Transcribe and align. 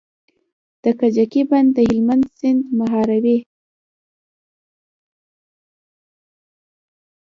د 0.83 0.85
کجکي 0.99 1.41
بند 1.49 1.69
د 1.75 1.77
هلمند 1.89 2.23
سیند 2.37 2.61
مهاروي 2.79 3.37